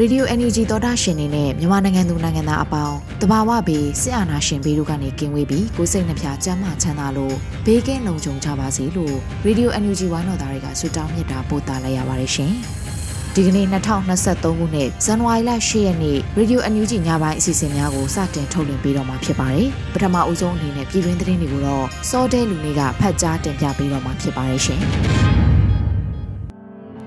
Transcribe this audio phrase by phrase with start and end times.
[0.00, 7.34] Radio NUG သောတာရှင်နေနဲ့မြန်မာနိုင်ငံသူနိုင်ငံသားအပေါင်းတဘာဝဘေးစစ်အာဏာရှင်ဘေးတို့ကနေကင်းဝေးပြီးကိုစိတ်နှဖျားစမ်းမချမ်းသာလို့
[7.66, 12.52] ဘေးကင်းလုံခြုံကြပါစေလို့ Radio NUG ဝိုင်းတော်သားတွေကဆုတောင်းမြတ်တာပို့သလိုက်ရပါတယ်ရှင်။
[13.34, 24.82] ဒီကနေ့2023ခုနှစ်ဇန်နဝါရီလ10ရက်နေ့ Radio NUG ညပိုင်းအစီအစဉ်များကိုစတင်ထုတ်လွှင့်ပေးတော့မှာဖြစ်ပါတယ်။ပထမအဦးဆုံးအနေနဲ့ပြည်တွင်းသတင်းတွေကိုတော့စောတဲလူတွေကဖတ်ကြားတင်ပြပေးတော့မှာဖြစ်ပါတယ်ရှင်။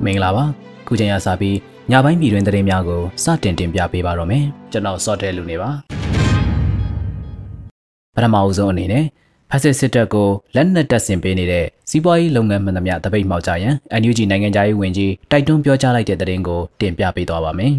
[0.05, 0.45] မင်္ဂလာပါ။
[0.87, 1.57] ခုချိန်ရစပြီး
[1.91, 5.69] ညပိုင်းပြည်တွင်သတင်းများကိုစတင်တင်ပြပေးပါတော့မယ်ကျွန်တော်စောတဲလူနေပါ
[8.15, 9.05] ပထမအဦးဆုံးအနေနဲ့
[9.49, 17.73] ဖက်စစ်စစ်တပ်ကိုလက်နက်တပ်ဆင်ပေးနေတဲ့စီးပွားရေးလုပ်ငန်းမှန်သမျှတပိတ်မှောက်ကြရန် NUG နိုင်ငံသားရေးဝန်ကြီးတိုက်တွန်းပြောကြားလိုက်တဲ့သတင်းကိုတင်ပြပေးသွားပါမယ်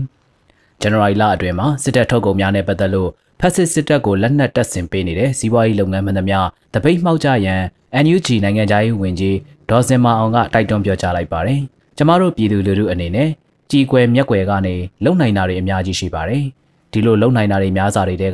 [0.81, 3.11] ဇန်နဝါရီလအတွင်းမှာစစ်တပ်ထုတ်ကုန်များနဲ့ပတ်သက်လို့
[3.41, 6.39] ဖက်စစ်စစ်တပ်ကိုလက်နက်တပ်ဆင်ပေးနေတဲ့စီးပွားရေးလုပ်ငန်းမှန်သမျှ
[6.75, 7.61] တပိတ်မှောက်ကြရန်
[8.05, 9.37] NUG နိုင်ငံသားရေးဝန်ကြီး
[9.71, 11.63] ဒေါ်စင်မာအောင်ကတိုက်တွန်းပြောကြားလိုက်ပါတယ်
[12.01, 13.29] ကျမတို့ပြည်သူလူထုအနေနဲ့
[13.71, 16.45] ကြည်ကွယ်မျက်ကွယ်ကနေလုံနိုင်တာတွေအများကြီးရှိပါတယ်။
[16.93, 18.25] ဒီလိုလုံနိုင်တာတွေများစာတွေက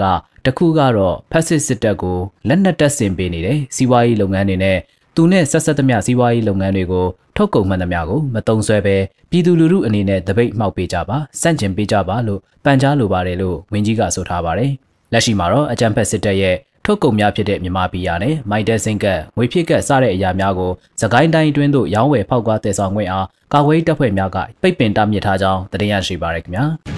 [0.44, 2.18] တခုကတော့ဖက်စစ်စစ်တပ်ကို
[2.48, 4.78] လက်နက်တပ်ဆင်ပေးနေတဲ့စီးပွားရေးလုပ်ငန်းတွေနဲ့
[5.14, 7.06] သူနဲ့ဆက်ဆက်သမျှစီးပွားရေးလုပ်ငန်းတွေကို
[7.36, 8.96] ထုတ်ကုန်မှန်သမျှကိုမတုံဆွဲပဲ
[9.30, 14.72] ပြည်သူလူထုအနေနဲ့တပိတ်မှောက်ပေးကြပါစန့်ကျင်ပေးကြပါလို့ပန်ကြားလိုပါတယ်လို့ဝင်းကြီးကဆိုထားပါတယ်။
[15.12, 16.56] လက်ရှိမှာတော့အကြံဖက်စစ်တပ်ရဲ့
[16.88, 20.70] ထုတ်ကုန်များဖြစ်တဲ့မြန်မာပြည်ရနဲ့မိုက်တက်စင်ကတ်ငွေဖြစ်ကတ်စတဲ့အရာများကို
[21.00, 26.64] သကိုင်းတိုင်းတွင်းသို့ရောင်းဝယ်ဖောက်ကားတည်ဆောင်ခွင့်အားကာဝေးတပ်ဖွဲ့များကပိတ်ပင်တားမြစ်ထားကြောင်းတင်ရရှိပါရခင်ဗျာ။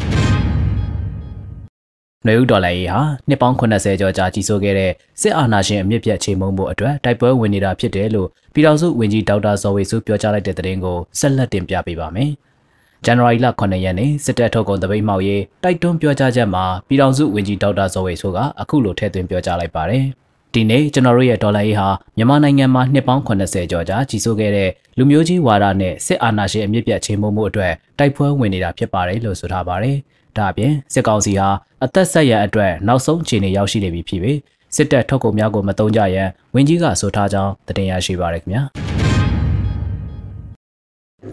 [2.26, 12.30] နွေဦးဒေါ်လာရေးဟာနှစ်ပေါင်း80ကျော်ကြာကြီးစိုးခဲ့တဲ့စစ်အာဏာရှင်အမြင့်ပြတ်ချိန်မုံမှုအတွက်တိုက်ပွဲဝင်နေတာဖြစ်တယ်လို့ပြည်ထောင်စုဝန်ကြီးဒေါက်တာဇော်ဝေစုပြောကြားလိုက်တဲ့သတင်းကိုဆက်လက်တင်ပြပေးပါမယ်။
[13.06, 20.04] ဇန်နဝါရီလ9ရက်နေ့စစ်တပ်ထုတ်ကုန်တပိတ်မှောက်ရေးတိုက်တွန်းပြောကြားချက်မှာပြည်ထောင်စုဝန်ကြီးဒေါက်တာဇော်ဝေဆိုကအခုလိုထည့်သွင်းပြောကြားလိုက်ပါတယ်။
[20.54, 29.96] ဒီနေ့ကျွန်တော်တို့ရဲ့ဒေါ်လာရေးဟာမြန်မာနိုင်ငံမှာနှစ်ပေါင်း80ကျော်ကြာကြီးစိုးခဲ့တဲ့လူမျိုးကြီးဝါဒနဲ့စစ်အာဏာရှင်အမြင့်ပြတ်ချိန်မှုမှုအတွက်တိုက်ပွဲဝင်နေတာဖြစ်ပါတယ်လို့ဆိုထားပါတယ်။
[30.36, 31.48] ဒါအပြင်စစ်ကောင်စီဟာ
[31.84, 34.38] အသက်ဆက်ရန်အတွက်နောက်ဆုံးအခြေအနေရောက်ရှိနေပြီဖြစ်ပြီး
[34.76, 38.62] စစ်တပ်ထုတ်ကုန်များကိုမတုံ့ကြရန်ဝင်းကြီးကဆိုထားကြောင်းတင်ရရှိပါရခင်ဗျာ။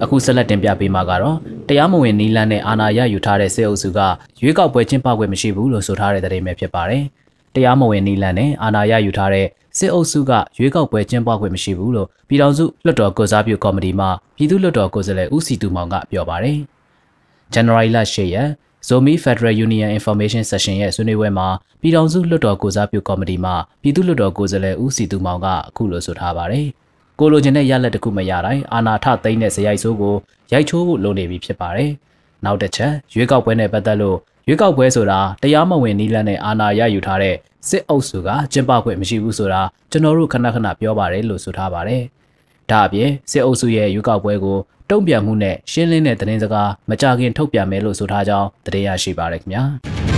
[0.03, 1.37] အခုဆက်လက်တင်ပြပေးမှာကတော့
[1.67, 3.99] တရားမဝင်နီလန်းနဲ့အာဏာရယူထားတဲ့စစ်အုပ်စုက
[4.41, 7.03] ရွေးကောက်ပွဲကျင်းပခွင့်မရှိဘူးလို့ဆိုထားတဲ့သတင်းပဲဖြစ်ပါတယ်။
[7.55, 9.47] တရားမဝင်နီလန်နဲ့အာဏာရယူထားတဲ့
[9.77, 14.07] စစ်အုပ်စုကရွေးကောက်ပွဲကျင်းပခွင့်မရှိဘူးလို့ပြည်ထောင်စုလွှတ်တော်ကိုစားပြုကော်မတီမှ
[14.37, 16.57] ပြည်သူ့လွှတ်တော်ကိုယ်စားလှယ်ဦးစီတူမောင်ကပြောပါတယ်။
[17.53, 18.49] January လ10ရက်
[18.87, 21.47] Zomi Federal Union Information Session ရဲ့ဆွေးနွေးပွဲမှာ
[21.81, 23.51] ပြည်ထောင်စုလွှတ်တော်ကိုစားပြုကော်မတီမှ
[23.81, 26.67] ပြည်သူ့လွှတ်တော်ကိုယ်စားလှယ်ဦးစီတူမောင်ကအခုလိုဆိုထားပါတယ်။
[27.19, 30.15] ကိုလိုချင်တဲ့ရလက်တခုမရတိုင်းအာနာထသိမ့်တဲ့ဇယိုက်ဆိုးကို
[30.51, 31.91] ရိုက်ချိုးဖို့လုပ်နေပြီဖြစ်ပါတယ်။
[32.45, 34.17] နောက်တစ်ချက်ရွေးကောက်ပွဲနဲ့ပတ်သက်လို့
[34.47, 37.35] ရွေးကောက်ပွဲဆိုတာတရားမဝင်နီးလန်းနဲ့အာဏာရယူထားတဲ့
[37.69, 39.61] စစ်အုပ်စုကကျင်းပခွင့်မရှိဘူးဆိုတာ
[39.91, 42.03] ကျွန်တော်တို့ခဏခဏပြောပါတယ်လို့ဆိုထားပါတယ်။
[42.71, 44.57] ဒါအပြင်စစ်အုပ်စုရဲ့ရွေးကောက်ပွဲကို
[44.89, 49.63] တုံ့ပြန်မှုနဲ့ရှင်းလင်းတဲ့သတင်းစကားမကြခင်ထုတ်ပြန်မယ်လို့ဆိုထားကြောင်းသတင်းရရှိပါရခင်ဗျာ။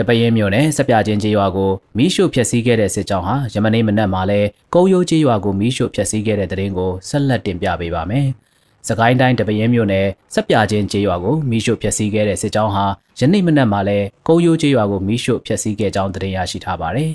[0.00, 4.40] တပရင်မြို့နယ်စပြချင်းကျေးရွာကိုမီးရှို့ဖျက်ဆီးခဲ့တဲ့စစ်ကြောင်းဟာယမနေ့မနက်မှာလဲ
[4.74, 8.26] ကုန်းရိုးကျေးရွာကိုမီးရှို့ဖျက်ဆီးခဲ့တဲ့တဲ့ရင်ကိုဆက်လက်တင်ပြပေးပါမယ်။
[8.88, 12.84] စကိုင်းတိုင်းတပင်းမြို့နယ်စက်ပြချင်းကျေးရွာကိုမီးရှို့ဖျက်ဆီးခဲ့တဲ့စစ်ကြောင်းဟာ
[13.18, 13.98] ယနေ့မနက်မှာလဲ
[14.28, 17.10] ကုန်းရိုးကျေးရွာကိုမီးရှို့ဖျက်ဆီးခဲ့ကြောင်းသတင်းရရှိထားပါတယ်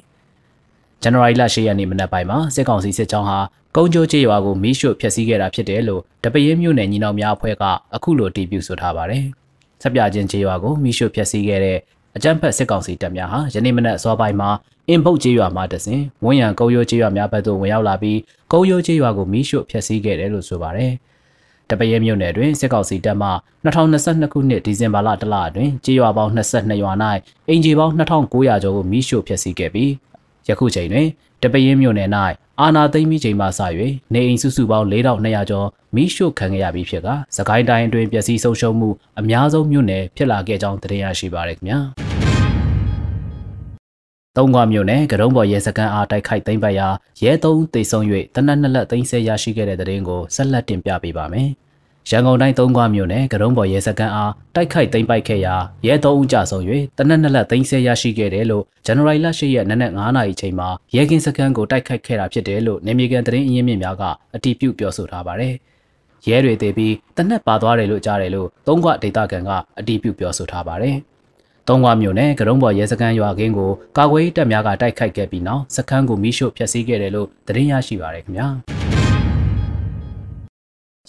[1.01, 3.39] ။ဇန်နဝါရီလ10ရက်နေ့မနက်ပိုင်းမှာစစ်ကောင်စီစစ်ကြောင်းဟာ
[3.75, 7.63] ကုန်းကျိုးကျေးရွာကိုမီးရှို့ဖျက်ဆီးခဲ့တာဖြစ်တယ်လို့တပင်းမြို့နယ်ညီနောင်များအဖွဲ့က
[7.95, 9.25] အခုလိုတည်ပြုဆိုထားပါတယ်။
[9.81, 11.77] စက်ပြချင်းကျေးရွာကိုမီးရှို့ဖျက်ဆီးခဲ့တဲ့
[12.19, 14.49] အကြမ်းဖက်စစ်ကောင်စီတပ်များဟာယနေ့မနက်စောပိုင်းမှာ
[14.89, 18.19] အင်ပုတ်ကျေးရွာမှာတစဉ်ဝန်းရံကုန်းရိုးကျေးရွာများဘက်သို့ဝင်ရောက်လာပြီး
[18.51, 20.93] ကုန်းရိုးကျေးရွာကိုမီးရှို့ဖျက်ဆီးခဲ့တယ်လို့ဆိုပါတယ်။
[21.69, 23.29] တပရဲမြို့နယ်တွင်စစ်ကောင်စီတပ်မှ
[23.65, 26.93] 2022ခုနှစ်ဒီဇင်ဘာလတလအတွင်းကြေးရွာပေါင်း22ရွာ၌
[27.49, 29.91] အင်ဂျီပေါင်း2900ကျော်ကိုမိရှို့ဖျက်ဆီးခဲ့ပြီး
[30.47, 31.07] ယခုချိန်တွင်
[31.43, 32.09] တပရင်မြို့နယ်၌
[32.61, 33.61] အာနာသိမ့်မိချိန်မှစ၍
[34.13, 37.07] နေအိမ်စုစုပေါင်း4200ကျော်မိရှို့ခံခဲ့ရပြီးဖြစ်က
[37.37, 38.89] စကိုင်းတိုင်းအတွင်းပျက်စီးဆုံးရှုံးမှု
[39.19, 42.08] အများဆုံးမြို့နယ်ဖြစ်လာခဲ့ကြောင်းသတင်းရရှိပါရခင်ဗျာ
[44.37, 46.87] သုံးခွမြို့နယ်ကရုံးပေါ်ရဲစခန်းအားတိုက်ခိုက်သိမ်းပိုက်ရာ
[47.23, 48.03] ရဲသုံးတိတ်ဆုံး၍
[48.35, 51.49] တနက်နှစ်လက်သိမ်းဆဲရရှိခဲ့တဲ့တဲ့ရင်ကိုဆက်လက်တင်ပြပေးပါမယ်။
[52.09, 55.55] ရန်ကုန်တိုင်းသုံးခွမြို့နယ်ကရုံးပေါ်ရဲစခန်းအားတိုက်ခိုက်သိမ်းပိုက်ခဲ့ရာ
[55.87, 56.63] ရဲသုံးဦးကြဆုံး၍
[56.97, 64.03] တနက်နှစ်လက်သိမ်းဆဲရရှိခဲ့တယ်လို့ဇန်နဝါရီလ10ရက်နနက်9နာရီချိန်မှာရဲကင်းစခန်းကိုတိုက်ခိုက်ခဲ့တာဖြစ်တယ်လို့နေမြေကန်သတင်းအရင်းမြစ်များက
[64.35, 65.53] အတည်ပြုပြောဆိုထားပါတယ်။
[66.27, 70.97] ရဲတွေတည်ပြီးတနက်ပါသွားတယ်လို့ကြားတယ်လို့သုံးခွဒေတာကန်ကအတည်ပြုပြောဆိုထားပါတယ်။
[71.69, 78.47] သုံးခွမြို့နယ်ကရုံးပေါ်ရဲစခန်းရွာကင်းကိုကာကွယ်တပ်များကတိုက်ခိုက်ခဲ့ပြီးနောက်စခန်းကိုမိရှို့ဖျက်ဆီးခဲ့တယ်လို့သတင်းရရှိပါရခင်ဗျာ။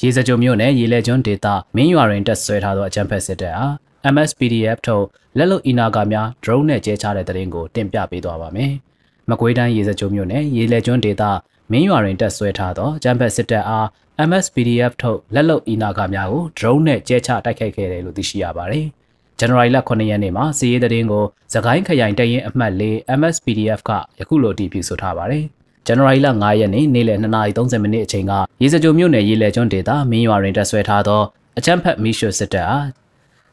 [0.01, 1.47] ရေစကြိုမြို့နယ်ရေလဲကျွန်းဒေသ
[1.77, 3.73] မင်းရွာတွင်တက်ဆွဲထားသောအကြမ်းဖက်စစ်တပ်အား
[4.15, 5.05] MSPDF ထုတ်
[5.39, 8.73] လက်လုံအီနာကာများ drone နဲ့ကျဲချတဲ့တဲ့ရင်ကိုတင်ပြပေးသွားပါမယ်။
[9.31, 11.23] မကွေးတိုင်းရေစကြိုမြို့နယ်ရေလဲကျွန်းဒေသ
[11.71, 13.87] မင်းရွာတွင်တက်ဆွဲထားသောအကြမ်းဖက်စစ်တပ်အား
[14.29, 18.89] MSPDF ထုတ်လက်လုံအီနာကာများကို drone နဲ့ကျဲချတိုက်ခိုက်ခဲ့တယ်လို့သိရှိရပါတယ်။
[19.41, 22.83] ဇန်နဝါရီလ9ရက်နေ့မှာစီးရဲတဲ့ရင်ကိုသခိုင်းခရိုင်တရင်အမှတ်၄
[23.19, 23.91] MSPDF က
[24.21, 25.45] ယခုလိုတည်ပြုဆိုထားပါတယ်။
[25.87, 28.33] ဇန်နဝါရီလ9ရက်နေ့နေ့လယ်2:30မိနစ်အချိန်က
[28.63, 31.23] ရေစကြိုမြို့နယ်ရေလယ်ကျွန်းဒေသမင်းရွာတွင်တက်ဆွဲထားသော
[31.59, 32.87] အချမ်းဖက်မီရှိုစစ်တပ်အား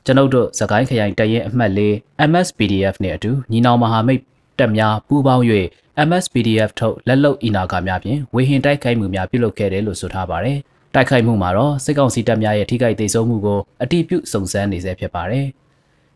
[0.05, 1.81] ကျွန်ုပ်တို့စကိုင်းခရိုင်တရင်အမှတ်၄
[2.29, 4.21] MSPDF နှင့်အတူညီနောင်မဟာမိတ်
[4.59, 5.43] တပ်များပူးပေါင်း၍
[6.07, 10.57] MSPDF ထုတ်လက်လုံအီနာကာများဖြင့်ဝေဟင်တိုက်ခိုက်မှုများပြုလုပ်ခဲ့တယ်လို့ဆိုထားပါတယ်။
[10.95, 15.47] တိုက်ခိုက်မှုမှာတော့စစ်ကောင်စီတပ်များရဲ့ထိခိုက်ဒေဆုံးမှုကိုအတိပြုစုံစမ်းနေဆဲဖြစ်ပါတယ်။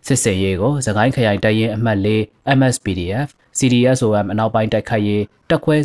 [0.08, 2.08] စစ်စင်ရေးကိုစကိုင်းခရိုင်တရင်အမှတ်၄
[2.58, 3.28] MSPDF
[3.58, 5.76] CDSOM အနောက်ပိုင်းတိုက်ခိုက်ရေးတက်ခွဲ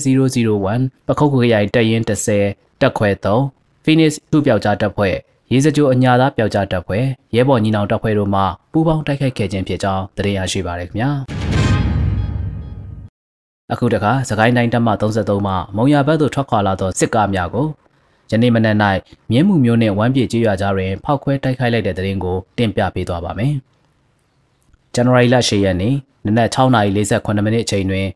[0.45, 5.15] 001ပခုတ်ခရိုင်တက်ရင်30တက်ခွဲ3 Phoenix သူ့ပြောက်ကြားတပ်ဖွဲ့
[5.53, 7.05] ရေးစကြိုအညာသားပြောက်ကြားတပ်ဖွဲ့
[7.35, 8.43] ရဲဘော်ညီနောင်တပ်ဖွဲ့တို့မှ
[8.73, 11.11] ပူးပေါင်းတိုက်ခိုက်ခဲ့ခြင်းဖြစ်ကြောင်းသတင်းရရှိပါရခင်ဗျာ
[13.73, 17.67] အခုတခါစကိုင်းတိုင်းတပ်မ33မှမုံရဘက်သို့ထွက်ခွာလာသောစစ်ကားများကို
[18.31, 18.77] ယနေ့မနက်၌
[19.31, 23.55] မြင်းမှုမျိုးနှင့်ဝမ်းပြေကျေးရွာကြားတွင်ဖောက်ခွဲတိုက်ခိုက်လိုက်တဲ့တဲ့ရင်ကိုတင်ပြပေးသွားပါမယ်။
[24.97, 25.95] ဇန်နဝါရီလ10ရက်နေ့
[26.27, 28.07] နနက်6:48မိနစ်အချိန်တွင်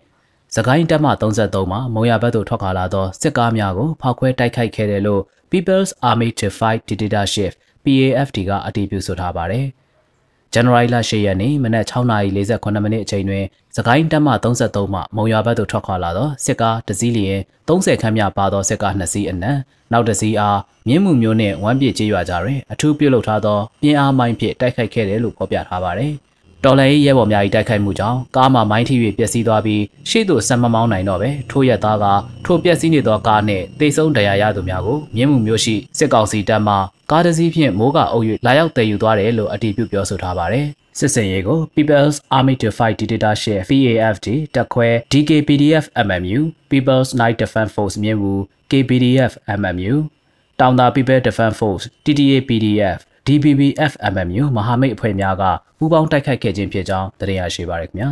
[0.55, 7.53] စကိုင်းတပ်မ33မှာမုံရဘက်သို့ထွက်ခွာလာသောစစ်ကားများကိုဖောက်ခွဲတိုက်ခိုက်ခဲ့တယ်လို့ People's Army to Fight Dictatorship
[7.85, 9.67] PAFD ကအတည်ပြုဆိုထားပါတယ်။
[10.53, 13.45] ဇန်နဝါရီလ10ရက်နေ့မနက်6:48မိနစ်အချိန်တွင်
[13.77, 19.59] စကိုင်းတပ်မ33မှမုံရဘက်သို့ထွက်ခွာလာသောစစ်ကားတစ်စီးလျင်30ခန်းမြပါသောစစ်ကား2စီးအနက်
[19.93, 26.15] နောက်တစ်စီးအားမြင်းမှုမျိုးနှင့်ဝမ်းပြည့်ကျေးရွာကြားတွင်အထူးပြုလုပ်ထားသောပြင်းအားမိုင်းဖြင့်တိုက်ခိုက်ခဲ့တယ်လို့ဖော်ပြထားပါတယ်။
[26.65, 32.05] တော်လှန်ရေးရဲဘော်များ၏တိုက်ခိုက်မှုကြောင့်ကားမှမိုင်းထိ၍ပျက်စီးသွားပြီးရှေ့သို့ဆက်မမောင်းနိုင်တော့ပဲထိုးရက်သားက
[32.45, 36.75] ထိုပျက်စီးနေသောကားနှင့်တိတ်ဆုံးတရားရသူများကိုမြင်းမှုမျိုးရှိစစ်ကောင်စီတပ်မှ
[37.11, 40.67] ကားတစ်စီးဖြင့်မိုးကအုပ်၍လာရောက်တည်ယူသွားတယ်လို့အတည်ပြုပြောဆိုထားပါတယ်။
[40.99, 46.41] စစ်စင်ရေးကို People's Army to Fight Dictatorship PAFD တက်ခွဲ DKPDF MMU
[46.71, 48.35] People's Night Defense Force မြင်းမှု
[48.71, 49.95] KPDF MMU
[50.61, 55.45] တောင်သာ People Defense Force TTA PDF DBBF MMU မဟာမိတ်အဖွဲ့များက
[55.79, 58.11] ပူးပေါင်းတိုက်ခိုက်ခဲ့ခြင်းဖြစ်ကြောင်းသိရရှိပါရခင်ဗျာ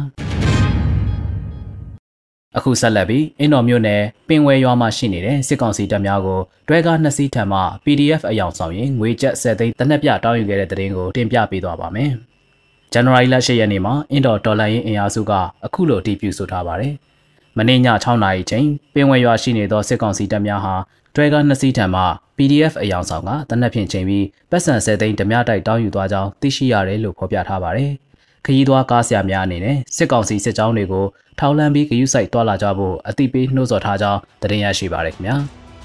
[2.57, 12.11] အခုဆက်လက်ပြီးအင်းတော်မြို့နယ်ပင်ဝဲရွာမှာရှိနေတဲ့စစ်ကောင်စီတပ်များကိုတွဲကားနှစ်စီးထံမှ PDF အယောင်ဆောင်ရင်ငွေကျပ်10သိန်းတနက်ပြတောင်းယူခဲ့တဲ့တဲ့ရင်ကိုတင်ပြပေးသွားပါမယ်။
[12.93, 15.33] ဇန်နဝါရီလ10ရက်နေ့မှာအင်းတော်ဒေါ်လာရင်းအင်အားစုက
[15.67, 16.95] အခုလိုတည်ပြုဆိုထားပါတယ်။
[17.59, 20.75] မနေ့ည6နာရီချိန်ပင်ဝဲရွာရှိနေသောစစ်ကောင်စီတပ်များဟာ
[21.21, 22.03] တွဲကားနှစ်စီးထံမှ
[22.37, 27.91] PDF အယောင်ဆောင်ကတနက်ဖြန်ချိန်ပြီးပတ်စံ10သိန်းဓမြတိုက်တောင်းယူသွားကြောင်းသိရှိရတယ်လို့ဖော်ပြထားပါတယ်။
[28.45, 31.07] ခရီးသွားကားဆရာများအနေနဲ့စစ်ကောင်စီစစ်ကြောင်းတွေကို
[31.39, 35.37] ထောက်လန့်ပြီးဂရုစိုက်တွာလာကြဖို့အသိပေးနှိုးဆော်ထားကြောင်းသတင်းရရှိပါရခင်ဗျာ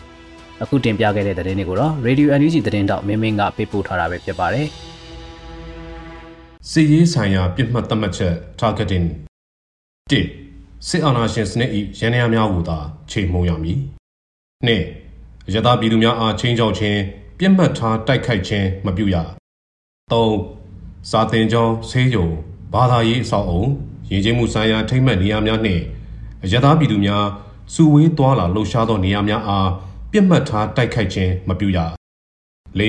[0.62, 4.68] ။အခုတင်ပြခဲ့တဲ့သတင်းတွေကိုတော့ Radio NUG သတင်းတောက်မင်းမင်းကပေးပို့ထားတာပဲဖြစ်ပါတယ်။
[6.70, 9.06] စီရေးဆိုင်ရာပြစ်မှတ်သတ်မှတ်ချက် targeting
[10.12, 12.78] 1စစ်အာဏာရှင်စနစ်၏ရန်ရာများကိုသာ
[13.12, 13.80] ချိန်မှုံရမည်။
[15.46, 17.00] 2ရသပြည်သူများအားချင်းချောက်ခြင်း
[17.38, 19.16] ပြစ်မှတ်ထားတိုက်ခိုက်ခြင်းမပြုရ
[20.12, 20.14] ၃
[21.10, 22.28] စာတင်ကျောင်းဆေးရုံ
[22.74, 23.64] ဘာသာရေးအဆောက်အုံ
[24.10, 25.82] ရည်ချင်းမှုဆိုင်ရာထိမ့်မှတ်နေရာများနှင့်
[26.52, 27.26] ရသပြည်သူများ
[27.74, 29.70] စုဝေးသွားလာလှုပ်ရှားသောနေရာများအား
[30.12, 31.78] ပြစ်မှတ်ထားတိုက်ခိုက်ခြင်းမပြုရ
[32.80, 32.82] ၄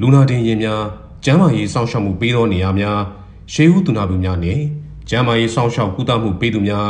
[0.00, 0.82] လူနာတင်ရင်များ
[1.24, 2.98] ကျန်းမာရေးစောင့်ရှောက်မှုပေးသောနေရာများ
[3.52, 4.62] ရှေးဦးသူနာပြုများနှင့်
[5.08, 6.88] ကျန်းမာရေးစောင့်ရှောက်ကုသမှုပေးသူများ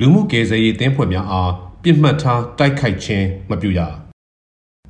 [0.00, 4.03] လူမှုကယ်ဆယ်ရေးတင်းဖွဲ့များအားပြစ်မှတ်ထားတိုက်ခိုက်ခြင်းမပြုရ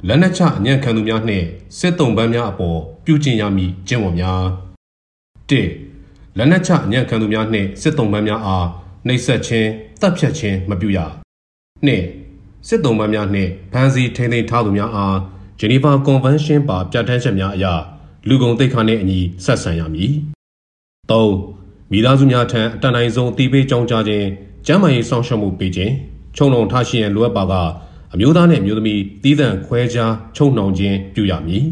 [0.08, 1.46] လက်နက်ချအညံ့ခံသူများနှင့်
[1.78, 4.42] စစ်တုံးပန်းများအပေါ်ပြုကျင့်ရမည်ကျင့်ဝတ်များ
[5.50, 5.52] ၁
[6.36, 8.66] လက်နက်ချအညံ့ခံသူများနှင့်စစ်တုံးပန်းများအား
[9.06, 9.68] နှိပ်စက်ခြင်း
[10.00, 10.98] တပ်ဖြတ်ခြင်းမပြုရ
[11.86, 11.90] ၂
[12.68, 15.16] စစ်တုံးပန်းများနှင့်ဖမ်းဆီးထိန်းသိမ်းထားသူများအား
[15.58, 17.66] ဂျနီဗာကွန်ဗင်းရှင်းပါပြဋ္ဌာန်းချက်များအရ
[18.28, 20.12] လူကုန်သိက္ခာနှင့်အညီဆက်ဆံရမည်
[21.10, 21.12] ၃
[21.90, 24.26] မိသားစုများထံအတန်တိုင်းဆုံးအသေးပေးကြောင်းကြားခြင်း
[24.66, 25.92] ကျန်းမာရေးစောင့်ရှောက်မှုပေးခြင်း
[26.36, 27.54] ခြုံနှောင်ထားရှိရန်လိုအပ်ပါက
[28.16, 31.64] အမျိုးသားနဲ့အမျိုးသမီးသီးသန့်ခွဲခြားခြုံနှောင်ခြင်းပြုရမည်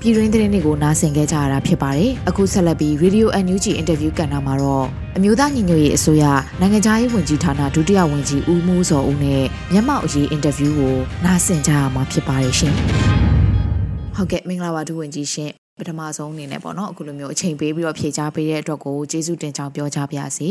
[0.00, 4.86] ပြည်ရင်းသတင်းတွေကိုနားဆင်ခဲ့ကြရတာဖြစ်ပါတယ်။အခုဆက်လက်ပြီး Radio NUG အင်တာဗျူးကဏ္ဍမှာတော့
[5.16, 6.24] အမျိုးသားညီညွတ်ရေးအစိုးရ
[6.60, 12.74] နိုင်ငံခြားရေးဝန်ကြီးဌာနဒုတိယဝန်ကြီးဦးမိုးစောဦးနဲ့မျက်မှောက်အရေးအင်တာဗျူးကိုနားဆင်ကြရမှာဖြစ်ပါတယ်ရှင်။
[14.16, 20.48] ဟုတ်ကဲ့မင်္ဂလာပါဒုဝန်ကြီးရှင် ပထမဆုံးအနေနဲ့ပေါ့နော်အခုလိုမျိုးအချိန်ပေးပြီးတော့ဖြေကြားပေးတဲ့အတွက်ကိုကျေးဇူးတင်ကြောင်းပြောကြပါရစေ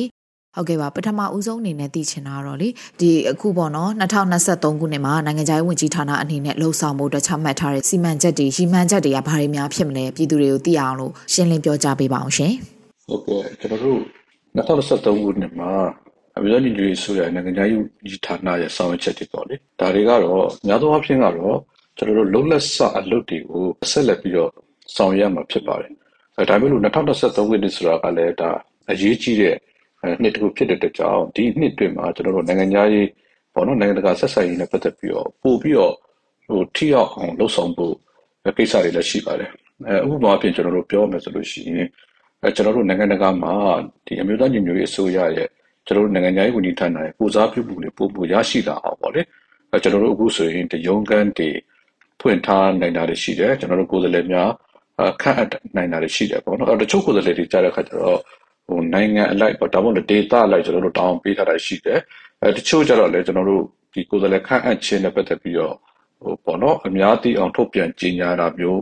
[0.55, 12.53] ဟုတ်ကဲ့ပါပထမဦးဆုံးအနေနဲ့သိချင်တာတော့လေဒီအခုပေါ့နော်2023ခုနှစ်မှာနိုင်ငံခြားရေးဝန်ကြီးဌာနအနေနဲ့လှုပ်ဆောင်မှုတော့ချမှတ်ထားတဲ့စီမံချက်တွေရီမှန်းချက်တွေကဘာတွေများဖြစ်မလဲပြည်သူတွေကိုသိအောင်လို့ရှင်းလင်းပြောကြားပေးပါအောင်ရှင်
[13.07, 13.99] ဟုတ်ကဲ့ကျွန်တော်တို့
[14.55, 15.71] 2023ခုနှစ်မှာ
[16.37, 21.57] အမျိုးသားညီညွတ်ရေးဆိုရနိုင်ငံခြားရေးဝန်ကြီးဌာနရဲ့ဆောင်ရွက်ချက်တွေပေါ့လေဒါတွေကတော့များသောအားဖြင့်ကတော့
[21.97, 24.51] ကျွန်တော်တို့လုံလက်ဆအလုပ်တွေကိုဆက်လက်ပြီးတော့
[24.95, 25.91] ဆောင်ရွက်မှာဖြစ်ပါတယ်
[26.37, 28.49] အဲဒါမျိုးလို့2023ခုနှစ်ဆိုတာကလည်းဒါ
[28.91, 29.55] အရေးကြီးတဲ့
[30.21, 33.07] နှစ်တစ်ခုဖြစ်တဲ့အတွက်ကြောင့်ဒီနှစ်တွင်မှာကျွန်တော်တို့နိုင်ငံသားရေး
[33.53, 35.93] ပေါ့နော်နိုင်ငံတကာဆက်ဆံရေးနဲ့ပတ်သက်ပြီးတော့ပို့ပြီးတော့
[36.47, 37.93] ဟိုထိရောက်အောင်လှုပ်ဆောင်ဖို့
[38.57, 39.49] ကိစ္စတွေလည်းရှိပါတယ်
[39.87, 41.87] အဲဥပမာအဖြစ်ကျွန်တော်တို့ပြောမယ်ဆိုလို့ရှိရင်
[42.43, 43.53] အဲကျွန်တော်တို့နိုင်ငံတကာမှာ
[44.05, 45.49] ဒီအမျိုးသားညီညွတ်ရေးအစိုးရရဲ့
[45.85, 49.21] ကျွန်တော်တို့နိုင်ငံရေးဝန်ကြီးဌာနရဲ့ပူစားပြုမှုတွေပို့ပို့ရရှိလာအောင်ပေါ့လေ
[49.71, 51.49] အဲကျွန်တော်တို့အခုဆိုရင်တယုံကန်းတွေ
[52.19, 54.49] ဖွင့်ထားနိုင်တာတွေရှိတယ်ကျွန်တော်တို့ကိုယ်စားလှယ်များ
[55.21, 58.19] ခန့်အပ်နိုင်တာတွေရှိတယ်ပေါ့နော်အဲတချို့ကိုယ်စားလှယ်တွေကြားတဲ့ခါကျတော့
[58.67, 61.99] ဟိုနိုင်ငံအလိုက်ပေါ့ဒါမှမဟုတ် data အလိုက်ကျွန်တော်တို့တောင်းပေးထားတာရှိတယ်
[62.41, 65.75] အဲတချို့ကျတော့လည်းကျွန်တော်တို့ဒီကိုယ်စားလှယ်ခန့်အပ်ခြင်းနဲ့ပတ်သက်ပြီးတော့
[66.21, 68.81] ဟိုပေါ့နော်အများသိအောင်ထုတ်ပြန်ကြေညာတာမျိုး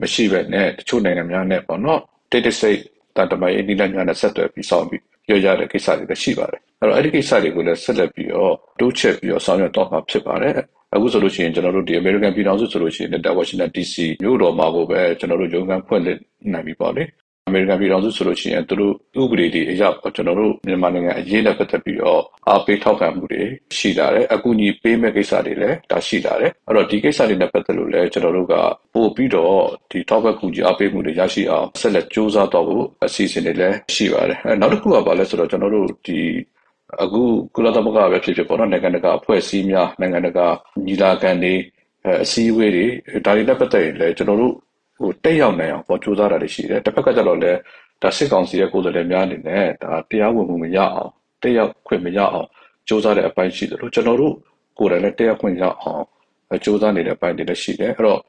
[0.00, 2.00] မရှိပဲနဲ့တချို့နိုင်ငံများနဲ့ပေါ့နော်
[2.32, 2.78] data set
[3.16, 10.56] တန်တမာရေးနိလများနဲ့ဆက်သွယ်ပြီးဆောင်ပြီးပြောကြတဲ့ကိစ္စတွေလည်းရှိပါတယ်အဲ့တော့အဲ့ဒီကိစ္စတွေကိုလည်းဆက်လက်ပြီးတော့တိုးချက်ပြီးတော့ဆောင်ရွက်တော့မှာဖြစ်ပါတယ်
[10.94, 16.18] အခုဆိုလို့ရှိရင်ကျွန်တော်တို့ဒီ American ပြည်ထောင်စုဆိုလို့ရှိရင်လက် Washington DC မြို့တော်မှာကိုပဲကျွန်တော်တို့ရုံးခန်းဖွင့်လှစ်
[16.52, 17.04] နိုင်ပြီပေါ့လေ
[17.48, 19.82] အမေရိကန်ပြည်ထောင်စုဆိုလို့ရှိရင်သူတို့ဥပဒေတွေအရ
[20.14, 23.42] ကျွန်တော်တို့မြန်မာနိုင်ငံအရေးနဲ့ပတ်သက်ပြီးတော့အားပေးထောက်ခံမှုတွေ
[23.78, 28.54] ရှိလာတယ်အကူအညီပေးမဲ့ကိစ္စတွေလည်းဒါရှိလာတယ်အဲ့တော့ဒီကိစ္စတွေနဲ့ပတ်သက်လို့လည်းကျွန်တော်တို့က
[28.94, 29.56] ပို့ပြီးတော့
[29.90, 36.18] ဒီထောက်ပံ့ကူညီအားပေးမှုတွေရရှိအောင်ဆက်လက်စ조사တော့ဖို့အစီအစဉ်တွေလည်းရှိပါတယ်အဲနောက်တစ်ခုကဘာလဲဆိုတော့ကျွန်တော်တို့ဒီ
[37.02, 37.22] အခု
[37.54, 40.46] ကုလသမဂ္ဂပဲဖြစ်ဖြစ်ပေါ့နော်နိုင်ငံတကာအဖွဲ့အစည်းများနိုင်ငံတကာ
[40.86, 41.54] ညီလာခံတွေ
[42.24, 42.86] အစည်းအဝေးတွေ
[43.26, 44.54] ဒါတွေနဲ့ပတ်သက်ရင်လည်းကျွန်တော်တို့
[44.98, 47.58] ဟိုတက်ရောက်နိုင်အောင်ပေါ်ကြိုးစားတာတွေရှိတယ်တစ်ဖက်ကကျတော့လည်း
[48.02, 51.10] ဒါစစ်ကောင်စီရဲ့ကိုယ်စားလှယ်များအနေနဲ့ဒါတရားဝင်မှုမရအောင်
[51.42, 52.48] တက်ရောက်ခွင့်မရအောင်
[52.88, 54.34] ကြိုးစားတဲ့အပိုင်းရှိတယ်လို့ကျွန်တော်တို့
[54.78, 56.04] ကိုယ်တိုင်လည်းတက်ရောက်ခွင့်ရအောင်
[56.64, 58.20] ကြိုးစားနေတဲ့အပိုင်းတွေလည်းရှိတယ်အဲ့တော့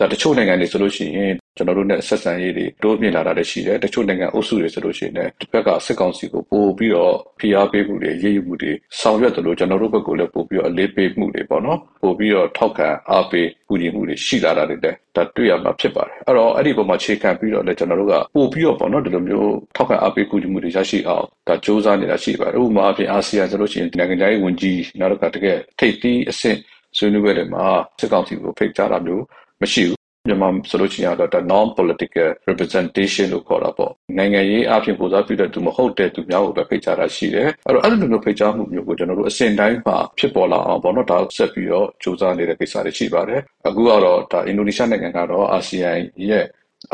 [0.00, 26.58] ဒါတချို့နိုင်ငံတွေဆိုလို့ရှိရင်ကျွန်တော်တို့နဲ့ဆက်ဆံရေးတွေတိုးမြင့်လာတာလည်းရှိတယ်တချို့နိုင်ငံအုပ်စုတွေဆိုလို့ရှိရင်လည်းတစ်ဖက်ကစစ်ကောင်စီကိုပို့ပြီးတော့ဖိအားပေးမှုတွေရေးယူမှုတွေဆောင်ရွက်တယ်လို့ကျွန်တော်တို့ဘက်ကလည်းပို့ပြီးတော့အလေးပေးမှုတွေပေါ့နော်ပို့ပြီးတော့ထောက်ခံအားပေးကူညီမှုတွေရှိလာတာတွေလည်းဒါတွေ့ရမှာဖြစ်ပါတယ်အဲ့တော့အဲ့ဒီပုံမှာခြေခံပြီးတော့လည်းကျွန်တော်တို့ကပို့ပြီးတော့ပေါ့နော်ဒီလိုမျိုးထောက်ခံအားပေးကူညီမှုတွေရရှိအောင်ဒါစ조사နေတာရှိပါတယ်ဥပမာအပြင်အာဆီယံဆိုလို့ရှိရင်နိုင်ငံခြားရေးဝန်ကြီးနောက်တစ်ခါတကယ်ထိပ်သီးအဆင့်
[26.96, 27.66] ဆွေးနွေးပွဲတွေမှာ
[28.00, 29.24] စစ်ကောင်စီကိုဖိတ်ကြားတာမျိုး
[29.62, 29.96] မရှိဘူး
[30.28, 45.90] မြန်မာဆိုလို့ရှိရင်တော့ non political representation လို့ခေါ်တာပေါ့နိုင်ငံရေးအပြင်ကိုစားပြုတဲ့သူမဟုတ်တဲ့သူများကိုပဲဖိတ်ကြားတာရှိတယ်အဲ့တော့အဲ့လိုမျိုးဖိတ်ကြားမှုမျိုးကိုကျွန်တော်တို့အစဉ်တိုင်းမှာဖြစ်ပေါ်လာအောင်ပေါ့နော်ဒါဆက်ပြီးတော့စူးစမ်းနေတဲ့ကိစ္စတွေရှိပါတယ်အခုကတော့ဒါအင်ဒိုနီးရှားနိုင်ငံကတော့အာဆီယံ
[46.30, 46.44] ရဲ့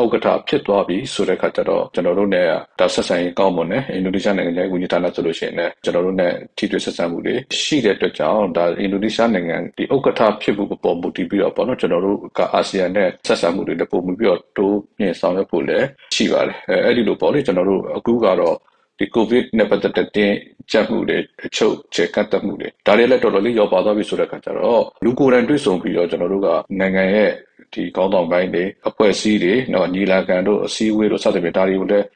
[0.01, 2.43] ဥက္ကဋ္ဌဖြစ်သွားပြီဆိုတဲ့ခါကျတော့ကျွန်တော်တို့ ਨੇ
[2.81, 18.57] ဒါဆက်ဆံရေးကောင်းမွန်တယ်အင်ဒိုနီးရှားနိုင်ငံရဲ့ဝန်ကြီးဌာနဆိုလို့ရှိရင်လည်းကျွန်တော်တို့ ਨੇ ထိတွေ့ဆက်ဆံမှုတွေရှိတဲ့အတွက်ကြောင့်ဒါအင်ဒိုနီးရှားနိုင်ငံဒီဥက္ကဋ္ဌဖြစ်မှုပေါ်မူတည်ပြီးတော့ပေါ့နော်ကျွန်တော်တို့ကအာဆီယံနဲ့ဆက်ဆံမှုတွေလည်းပုံမှုပြီးတော့တိုးမြင့်ဆောင်ရွက်ဖို့လည်းရှိပါတယ်အဲအဲ့ဒီလိုပေါ့လေကျွန်တော်တို့အခုကတော့
[18.99, 20.37] ဒီကိုဗစ်နဲ့ပတ်သက်တဲ့တင်း
[20.71, 26.49] ကျပ်မှုတွေအချုပ်ချက်ကတ်တက်မှုတွေဒါတွေလည်းတော်တော်လေးရောက်ပါသွားပြီဆိုတဲ့အခါကျတော့လူကိုယ်တိုင်တွေ့ဆုံပြီးတော့ကျွန်တော်တို့က
[26.81, 27.31] နိုင်ငံရဲ့
[27.75, 32.07] ဒီကောင်းဆောင်ပိုင်းတွေအဖွဲ့အစည်းတွေနော်ညီလာခံတို့အစည်းအဝေးတို့စသဖြင့်ဒါတွေကိုလည်း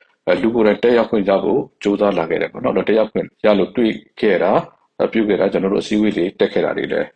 [0.42, 4.52] လူကိုယ်တိုင်တက်ရောက်ခွင့်ရဖို့ကြိုးစားလာခဲ့တယ်ပေါ့နော်တက်ရောက်ခွင့်ရလို့တွေ့ခဲ့တာ
[5.12, 7.08] ပြုခဲ့တာကျွန်တော်တို့အစည်းအဝေးတွေတက်ခဲ့တာတွေလည်း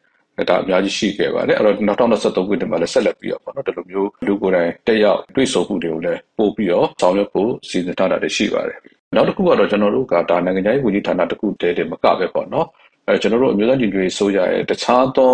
[0.49, 8.79] ဒါအများကြီးရှိခဲ့ပါတယ်အဲ့တော့2023ခုနှစ်မှာလည်းဆက်လက်ပြီးတော့ပေါ့နော်ဒီလိုမျိုးလူကိုယ်တိုင်တက်ရောက်တွေ့ဆုံမှုတွေကိုလည်းပို့ပြီးတော့ဆောင်ရွက်ဖို့စီစဉ်ထားတာတွေရှိပါတယ်
[9.15, 12.67] နောက်တစ်ခုကတော့ကျွန်တော်တို့ကဒါနိုင်ငံခြားရေးဝန်ကြီးဌာနတစ်ခုတည်းတည်းမကပဲပေါ့နော်
[13.07, 15.33] အဲကျွန်တော်တို့အမျိုးသားညီညွတ်ရေးဆိုရရဲ့တခြားသော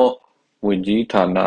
[0.65, 1.39] ဝင်ကြီးဌာန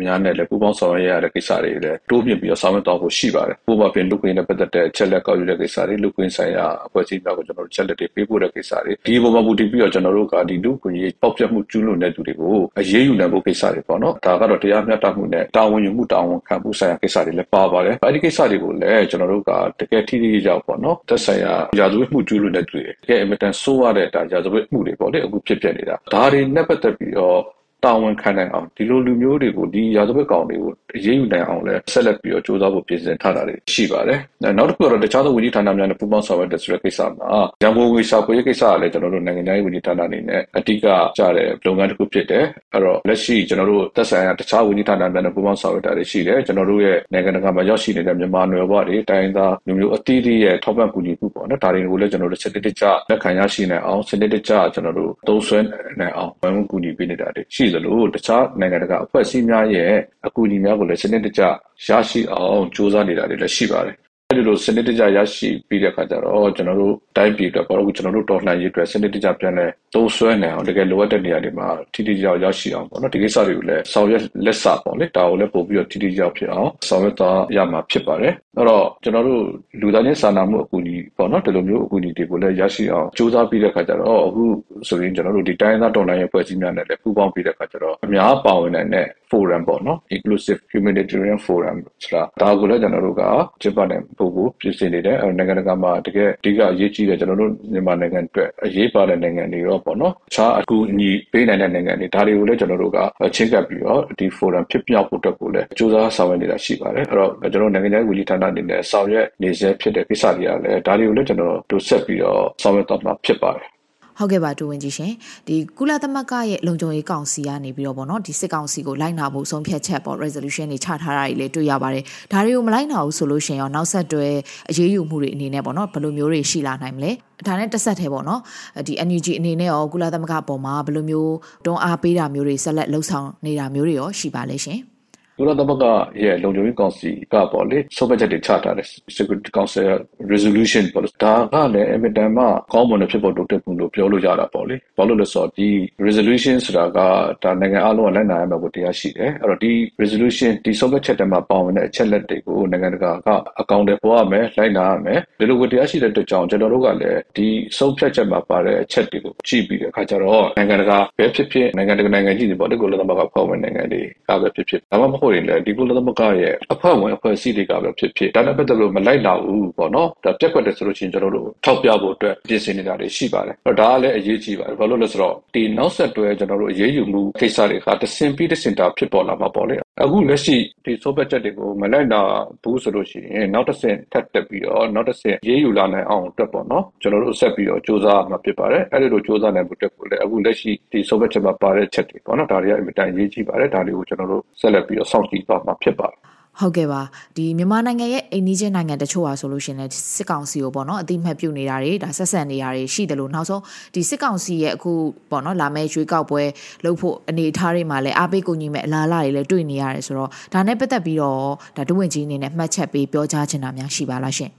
[0.00, 27.38] များနဲ့လည်းပူးပေါင်းဆောင်ရွက်ရတဲ့ကိစ္စတွေလည်းတိုးမြင့်ပြီးတော့ဆောင်ရွက်သွားဖို့ရှိပါတယ်။ပို့ပါပြင်လူကွင်းနဲ့ပတ်သက်တဲ့ချက်လက်ကောက်ယူတဲ့ကိစ္စတွေလူကွင်းဆိုင်ရာအဖွဲ့အစည်းများကိုကျွန်တော်တို့ချက်လက်တွေပေးပို့တဲ့ကိစ္စတွေဒီပုံမှာမူတည်ပြီးတော့ကျွန်တော်တို့ကဒီလူကွင်းရေးပေါက်ပြတ်မှုကျူးလွန်တဲ့သူတွေကိုအရေးယူနိုင်ဖို့ကိစ္စတွေပေါ့နော်။ဒါကတော့တရားမျှတမှုနဲ့တာဝန်ယူမှုတာဝန်ခံမှုဆိုင်ရာကိစ္စတွေလည်းပါပါတယ်။အဲဒီကိစ္စတွေကိုလည်းကျွန်တော်တို့ကတကယ်ထိထိရောက်ပေါ့နော်။သက်ဆိုင်ရာရာဇဝတ်မှုကျူးလွန်တဲ့သူတွေတကယ်အင်မတန်ဆိုးရတဲ့ဒါရာဇဝတ်မှုတွေပေါ့လေအခုဖြစ်ပျက်နေတာ။ဒါတွေနဲ့ပတ်သက်ပြီးတော့
[27.84, 34.18] တာဝန်ခံနိုင်အောင်ဒီလိုလူမျိုးတွေကိုဒီရာဇဝတ်ကောင်တွေကိုအရေးယူနိုင်အောင်လဲဆက်လက်ပြီးတော့စ조사ဖို့ပြင်ဆင်ထားတာတွေရှိပါတယ်
[34.58, 37.28] နောက်တစ်ခုကတော့တခြားသောဝန်ကြီးဌာနများနဲ့ပူးပေါင်းဆောင်ရွက်တဲ့ဆိုတဲ့ကိစ္စမှာ
[37.62, 40.86] ရန်ကုန်ဝေစာကိုရေးကိစ္စကလည်းကျွန်တော်တို့နိုင်ငံသားရေးဝန်ကြီးဌာနအနေနဲ့အတိအက
[41.18, 55.58] ကြတဲ့လုပ်ငန်းတစ်ခုဖြစ်တယ်အဲ့တော့လက်ရှိကျွန်တော်တို့သက်ဆိုင်ရာတခြားဝန်ကြီးဌာနများနဲ့ပူးပေါင်းဆောင်ရွက်တာတွေရှိတယ်ကျွန်တော်တို့ရဲ့နိုင်ငံတကာမှာရောက်ရှိနေတဲ့မြန်မာနွယ်ဘဝတွေတိုင်းသားလူမျိုးအသီးသီးရဲ့ထောက်ပံ့ကူညီမှုပေါ့နော်ဒါတွေကိုလည်းကျွန်တော်တို့စနစ်တကျလက်ခံရရှိနိုင်အောင်စနစ်တကျကျွန်တော်တို့သုံးစွဲ
[56.00, 59.92] နိုင်အောင်ဝန်ကူညီပေးနေတာတွေရှိသလိုတခြားနိုင်ငံတကာအဖွဲ့အစည်းများရဲ့
[60.26, 61.42] အကူအညီများကိုလည်းစနစ်တကျ
[61.88, 63.96] ရရှိအောင်စ조사နေတာတွေလည်းရှိပါတယ်
[64.30, 79.42] အဲ့ဒီလိုစနစ်တကျရရှိပြီးတဲ့အခါကျတော့ကျွန်တော်တို့တိုင်းပြည်အတွက်ပေါ့အခုကျွန်တော်တို့တော်လှန်ရေးအတွက်စနစ်တကျပြန်လဲသုံးစွဲနိုင်အောင်တကယ်လိုအပ်တဲ့နေရာတွေမှာထိထိရောက်ရောက်ရှိအောင်ပေါ့နော်ဒီကိစ္စတွေကိုလည်းဆောင်ရွက်လက်စပေါ့လေဒါကိုလည်းပို့ပြီးတော့ထိထိရောက်ဖြစ်အောင်ဆောင်ရွက်သွားရမှာဖြစ်ပါတယ်အဲ့တော့ကျွန်တော်တို့
[79.80, 84.44] လူသားချင်းစာနာမှုအကူအညီပေါ့နော်ဒီလိုမျိုးအကူအညီတွေကိုလည်းရရှိအောင်စူးစမ်းပြီးတဲ့အခါကျတော့အခု
[84.88, 93.22] ဆိုရင်ကျွန်တော်တို့ဒီတိုင်းသားတော်လှန်ရေးဖွဲ့စည်းများနဲ့လည်းပူးပေါင်းပြီးတဲ့အခါကျတော့အများပါဝင်နိုင်တဲ့ forum ပေါ့နော် inclusive humanitarian forum ဆိုတာဒါကိုလည်းကျွန်တော်တို့က
[93.62, 102.98] ကျင်းပနိုင်ဖို့ကိုပြင်ဆင်နေတယ်နိုင်ငံတကာမှာတကယ်အဓိကအရေးကြီးတဲ့ကျွန်တော်တို့မြန်မာနိုင်ငံအတွက်အရေးပါတဲ့နိုင်ငံတွေရောပေါ့နော်အခြားအကူအညီပေးနိုင်တဲ့နိုင်ငံတွေဒါတွေကိုလည်းကျွန်တော်တို့က
[103.34, 113.73] ချင်းကပ်ပြီးတော့ဒီ forum ဖြစ်မြောက်ဖို့အတွက်ကိုလည်းစူးစမ်းဆောင်ရွက်နေတာရှိပါတယ်အဲ့တော့ကျွန်တော်နိုင်ငံရေးဝန်ကြီးဌာနအနေနဲ့ဆောင်ရွက်နေစေဖြစ်တဲ့ကိစ္စတွေကလည်းဒါတွေကိုလည်းကျွန်တော်တို့ဆက်ပြီးတော့ဆောင်ရွက်တော့မှာဖြစ်ပါတယ်
[114.18, 115.12] ဟုတ်ကဲ့ပါတူဝင်ကြီးရှင်
[115.46, 124.26] ဒီကုလသမဂ္ဂရဲ့လုံခြုံရေးကောင်စီကနေပြီးတော့ဗောနော်ဒီစစ်ကောင်စီကိုလိုက်နာဖို့ဆုံးဖြတ်ချက်ပေါ့ resolution တွေချထားတာတွေလည်းတွေ့ရပါတယ်ဒါတွေကိုမလိုက်နာဘူးဆိုလို့ရှင်ရောနောက်ဆက်တွဲ
[124.70, 127.10] အရေးယူမှုတွေအနေနဲ့ဗောနော်ဘယ်လိုမျိုးတွေရှိလာနိုင်မလဲ
[127.46, 128.40] ဒါနဲ့တက်ဆက်သေးပေါ့နော်
[128.86, 134.93] ဒီ NUG အနေနဲ့ရောကုလသမဂ္ဂပေါ်မှာဘယ်လိုမျိုးတွန်းအားပေးတာမျိုးတွေဆက်လက်လှုပ်ဆောင်နေတာမျိုးတွေရောရှိပါလဲရှင်
[135.38, 135.84] ကုလသမဂ္ဂ
[136.22, 138.86] ရဲ့လုံခြုံရေးကောင်စီကပေါ့လေဆုံးဖြတ်ချက်တွေချထားတယ်
[139.16, 139.90] Security Council
[140.32, 145.68] resolution ပေါ့လေဒါကလည်းအမြဲတမ်းမှကောင်းမွန်တဲ့ဖြစ်ပေါ်တိုးတက်မှုလို့ပြောလို့ရတာပေါ့လေဘာလို့လဲဆိုတော့ဒီ
[146.06, 146.98] resolution ဆိုတာက
[147.42, 149.72] ဒါနိုင်ငံအလုံးကလက်နိုင်ရမယ်ကိုတရားရှိတယ်အဲ့တော့ဒီ
[150.02, 153.28] resolution ဒီဆုံးဖြတ်ချက်တွေမှာပါဝင်တဲ့အချက်လက်တွေကိုနိုင်ငံတကာက
[153.60, 157.46] အကောင့်တွေပေါ်ရမယ်လိုက်နာရမယ်ဒီလိုကိုတရားရှိတဲ့အတွက်ကြောင့်ကျွန်တော်တို့ကလည်းဒီ
[157.78, 182.20] ဆုံးဖြတ်ချက်မှာပါတဲ့အချက်တွေကိုကြည့်ပြီးတဲ့အခါကျတော့နိုင်ငံတကာပဲဖြစ်ဖြစ်နိုင်ငံတကာနိုင်ငံကြီးတွေပေါ့လေကုလသမဂ္ဂဖွဲ့ဝင်နိုင်ငံတွေကပဲဖြစ်ဖြစ်ဒါမှမဟုတ်ရင်လည်းဒီကုလသမဂ္ဂရဲ့အဖွဲ့ဝင်အဖွဲ့အစည်းတွေကပဲဖြစ်ဖြစ်ဒါနဲ့ပတ်သက်လို့မလိုက်လာဘူးပေါ့နော်ဒါပြက်ကွက်တယ်ဆိုလို့ရှိရင်ကျွန်တော်တို့ထောက်ပြဖို့အတွက်ပြင်ဆင်နေတာတွေရှိပါတယ်အဲ့ဒါကလည်းအရေးကြီးပါတယ်ဘာလို့လဲဆိုတော့ဒီနောက်ဆက်တွဲကျွန်တော်တို့အရေးယူမှုကိစ္စတွေကတဆင်ပြီးတဆင်တာဖြစ်ပေါ်လာမှာပေါ့လေအခုလက်ရှိဒီဆိုဘက်ချက်တွေကိုမလိုက်နာ
[182.62, 196.18] ဘူးဆိုလို့ရှိရင်နောက်တစ်ဆင့်ထပ်တက်ပြီးတော့နောက်တစ်ဆင့်ရေးယူလာနိုင်အောင်အတွက်ပေါ့နော်ကျွန်တော်တို့ဆက်ပြီးတော့စူးစမ်းမှာဖြစ်ပါတယ်အဲ့ဒီလိုစူးစမ်းနိုင်ဖို့အတွက်ကိုလည်းအခုလက်ရှိဒီဆိုဘက်ချက်မှာပါတဲ့ချက်တွေပေါ့နော်ဒါတွေကအမြဲတမ်းရေးကြည့်ပါတယ်ဒါတွေကိုကျွန်တော်တို့ဆက်လက်ပြီးတော့စောင့်ကြည့်သွားမှာဖြစ်ပါတယ်
[196.60, 197.00] ဟုတ်ကဲ့ပါ
[197.36, 203.62] ဒီမြန်မာနိုင်ငံရဲ့အိန္ဒိချင်းနိုင်ငံတချို့ဟာဆိုလို့ရှိရင်လည်းစစ်ကောင်စီကိုပေါ့နော်အတိမတ်ပြုတ်နေတာတွေဒါဆက်ဆက်နေတာတွေရှိတယ်လို့နောက်ဆုံး
[203.94, 204.92] ဒီစစ်ကောင်စီရဲ့အခု
[205.30, 206.42] ပေါ့နော်လာမယ့်ရွေးကောက်ပွဲ
[206.84, 211.40] လုပ်ဖို့အနေအထားတွေမှာလည်းအားပေးကူညီမဲ့အလားအလာတွေလည်းတွေ့နေရတယ်ဆိုတော့ဒါနဲ့ပတ်သက်ပြီးတော့
[211.76, 214.52] ဒါဒုဝန်ကြီးအနေနဲ့မှတ်ချက်ပေးပြောကြားချင်တာများရှိပါလားရှင်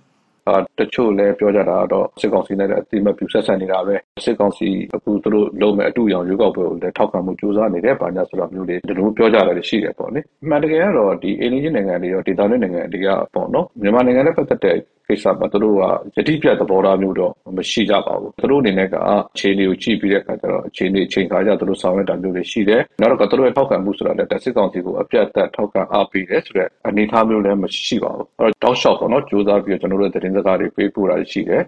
[0.50, 31.64] အာတချို့လည်းပြောကြတာတော့စစ်ကောင်စီနဲ့လည်းအတိမတ်ပြဆက်ဆံနေတာပဲစစ်ကောင်စီအခုသူတို့လုံးမဲ့အတူရောင်ရွေးကောက်ပွဲကိုလည်းထောက်ခံမှုကြိုးစားနေတယ်ဘာညာဆိုတော့မျိုးတွေဒီလိုပြောကြတာရှိတယ်ပေါ့လေအမှန်တကယ်ကတော့ဒီအိန္ဒိယနိုင်ငံတွေရောဒေသတွင်းနိုင်ငံတွေကပေါ့နော်မြန်မာနိုင်ငံနဲ့ပတ်သက်တဲ့ ကိစ္စမှာသူတို့ကယတိပြတ်သဘောထားမျိုးတော့မရှိကြပါဘူးသူတို့အနေနဲ့ကအခြေအနေကိုကြည့်ပြီးတဲ့အခါကျတော့အခြေအနေချိန်ခါကြသူတို့ဆောင်ရွက်တာမျိုးတွေရှိတယ်နောက်တော့သူတို့ရဲ့ထောက်ခံမှုဆိုတာလည်းတက်စစ်ကောင်စီကိုအပြတ်သက်ထောက်ခံအားပေးတယ်ဆိုတဲ့အနေအထားမျိုးလည်းမရှိပါဘူးအဲ့တော့တောက်လျှောက်ပေါ့နော်ကြိုးစားပြီးတော့ကျွန်တော်တို့သတင်းစကားတွေပေးပို့တာရှိတယ်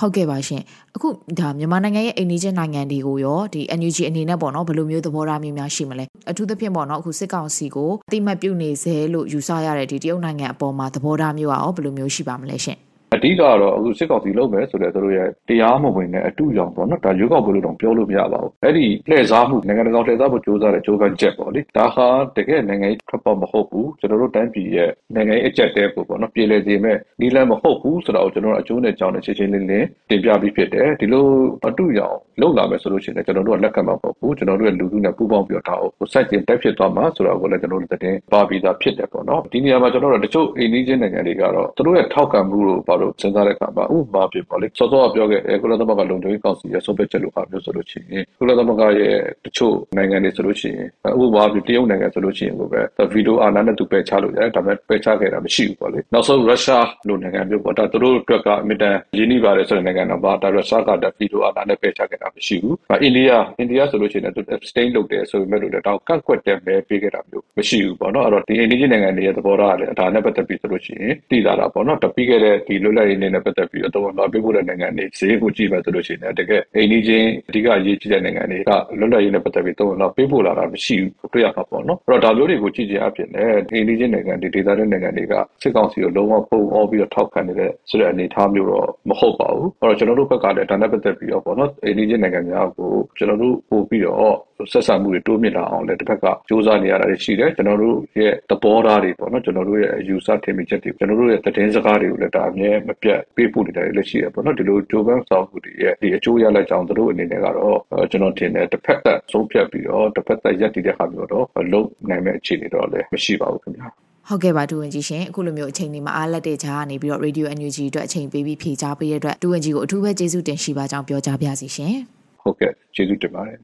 [0.00, 0.62] ဟုတ်ကဲ့ပါရှင်
[0.96, 12.78] အခုဒါမြန်မာနိုင်ငံရဲ့အိန္ဒိချင်းနိုင်ငံတွေကိုရောဒီ NUG အနေနဲ့ပေါ့နော်ဘယ်လိုမျိုးသဘောထားမျိုးများရှိမလဲအထူးသဖြင့်ပေါ့နော်အခုစစ်ကောင်စီကိုအတိမတ်ပြုတ်နေစေလို့ယူဆရတဲ့ဒီတရုတ်နိုင်ငံအပေါ်မှာသဘောထားမျိုးอ่ะရောဘယ်လိုမျိုးရှိပါမလဲရှင်
[13.14, 31.26] အဓိကတော့အခုစစ်ကောင်စီလုပ်မယ်ဆိုတဲ့သူတို့ရဲ့တရားမဝင်တဲ့အတူရောင်ပေါ့နော်ဒါရွေးကောက်ပွဲလို့တော့ပြောလို့မရပါဘူးအဲ့ဒီလှည့်စားမှုနိုင်ငံတကာလှည့်စားဖို့ကြိုးစားတဲ့ကြိုးပမ်းချက်ပေါ့လေဒါဟာတကယ်နိုင်ငံရေးထွက်ပေါ်မဟုတ်ဘူးကျွန်တော်တို့တိုင်းပြည်ရဲ့နိုင်ငံရေးအကြက်တဲဖို့ပေါ့နော်ပြည်လဲစီမဲ့နီလန်မဟုတ်ဘူးဆိုတော့ကျွန်တော်တို့အကျိုးနဲ့ကြောင်းနဲ့ချင်းချင်းလင်းလင်းတင်ပြပြီးဖြစ်တယ်ဒီလို
[31.68, 49.14] အတူရောင်လုံလာမယ်ဆိုလို့ရှိရင်ကျွန်တော်တို့ကလက်ခံမှာမဟုတ်ဘူးကျွန်တော်တို့ရဲ့လူထုနဲ့ပူးပေါင်းပြီးတော့ဒါကိုစိုက်ကျင်တက်ဖြစ်သွားမှာဆိုတော့ကိုလည်းကျွန်တော်တို့တင်ပါပြီးသားဖြစ်တယ်ပေါ့နော်ဒီနေရာမှာကျွန်တော်တို့တချို့အိန္ဒိယနိုင်ငံတွေကတော့သူတို့ရဲ့ထောက်ခံမှုလို့ဘာလို့စဉ်းစားတဲ့အခါမှာဥပမာပြပါလေစောစောကပြောခဲ့တယ်ကုလသမဂ္ဂလုံခြုံရေးကောင်စီရဲ့ဆုံးဖြတ်ချက်လို့ဟာမျိုးဆိုလို့ရှိရင်ကုလသမဂ္ဂရဲ့
[49.44, 50.88] တချို့နိုင်ငံတွေဆိုလို့ရှိရင်
[51.22, 52.80] ဥပမာပြတရုတ်နိုင်ငံဆိုလို့ရှိရင်ကိုပဲ
[53.12, 94.36] ဗီဒီယိုအာဏာနဲ့သူပယ်ချလို့ရတယ်ဒါပေမဲ့ပယ်ချခဲ့တာမရှိဘူးပေါ့လေနောက်ဆုံးရုရှားလိုနိုင်ငံမျိုးပေါ့ဒါသူတို့အတွက်ကအမြဲတမ်းရင်းနှီးပါတယ်ဆိုတဲ့နိုင်ငံတော့ပါဒါရုရှားကဒါဗီဒီယိုအာဏာနဲ့ပယ်ချခဲ့တာမရှိဘူးအိန္ဒိယအိန္ဒိယဆိုလို့ရှိရင်သူ abstain လုပ်တယ်ဆိုပေမဲ့လို့လည်းတော့ကန့်ကွက်တယ်ပဲပေးခဲ့တာမျိုးမရှိဘူးပေါ့နော်အဲ့တော့ဒီအိန္ဒိယနိုင်ငံတွေရဲ့သဘောထားကလည်းဒါနဲ့ပတ်သက်ပြီးဆိုလို့ရှိရင်တည်လာတာပေါ့နော်တပြီးခဲ့တဲ့ဒီလွတ်လပ်ရေးနဲ့ပတ်သက်ပြီးတော့တော်တော်ပေးဖို့တဲ့နိုင်ငံတွေဈေးကိုကြည့်မှဆိုလို့ရှိရင်တကယ်အိန္ဒိချင်းအဓိကအရေးကြီးတဲ့နိုင်ငံတွေကလွတ်လပ်ရေးနဲ့ပတ်သက်ပြီးတော်တော်ပေးဖို့လာတာမရှိဘူးတွေ့ရမှာပေါ့နော်အဲ့တော့ဒါမျိုးတွေကိုကြည့်ကြအဖြစ်နဲ့အိန္ဒိချင်းနိုင်ငံတွေဒေသတဲ့နိုင်ငံတွေကစစ်ကောင်စီကိုလုံးဝပုံအောပြီးတော့ထောက်ခံနေတဲ့ဆိုတဲ့အနေအထားမျိုးတော့မဟုတ်ပါဘူးအဲ့တော့ကျွန်တော်တို့ဘက်ကလည်းဒါနဲ့ပတ်သက်ပြီးတော့ပေါ့နော်အိန္ဒိချင်းနိုင်ငံများကိုကျွန်တော်တို့ပို့ပြီးတော့
[94.72, 107.78] ဆက်ဆံမှုတွေတိုးမြင့်လာအောင်လည်းတစ်ဖက်ကစ조사နေရတာရှိတယ်ကျွန်တော်တို့ရဲ့သဘောထားတွေပေါ့နော်ကျွန်တော်တို့ရဲ့အယူဆထင်မြင်ချက်တွေကျွန်တော်တို့ရဲ့သတင်းစကားတွေကိုလည်းဒါအမြဲမပြတ်ပေးပို့နေတာလည်းရှိတယ်ပေါ့နော်ဒီလိုဂျိုးပန်းဆောင်မှုတွေရဲ့ဒီအကျိုးရလဒ်ကြောင့်တို့အနေနဲ့ကတော့
[108.10, 113.88] ကျွန်တော်ထင်တယ်တစ်ဖက်သက်ဆုံးဖြတ်ပြီးတော့တစ်ဖက်သက်ရက်တည်တဲ့ခါမျိုးတော့လုံးနိုင်မဲ့အခြေအနေတော့လည်းမရှိပါဘူးခင်ဗျာ
[114.28, 121.94] ဟုတ်ကဲ့ပါဒူဝင်ကြီးရှင်အခုလိုမျိုးအချိန်လေးမှာအားလက်တဲ့ကြားကနေပြီးတော့ Radio NUG အတွက်အချိန်ပေးပြီးဖြေကြားပေးတဲ့အတွက်ဒူဝင်ကြီးကိုအထူးပဲကျေးဇူးတင်ရှိပါကြောင်းပြောကြားပါစီရှင်
[122.42, 123.58] ဟုတ်ကဲ့ကျေးဇူးတင်ပါတယ်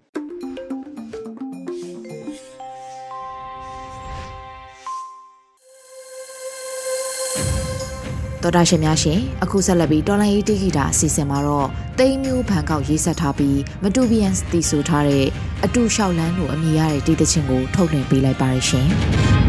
[8.43, 15.27] တော်တာရှင်များရှင်အခုဆက်လက်ပြီးတော်လိုင်းရေးတိဂီတာအစီအစဉ်မှာတော့တိမ်မျိုးဘန်ကောက်ရေးဆက်ထားပြီးမတူဘီယန်တီဆိုထားတဲ့
[15.65, 18.89] အတူလျှောက်လန်းလို့အမည်ရတဲ့တေးသချင်းကိုထုတ်လွှင့်ပေးလိုက်ပါရရှင်။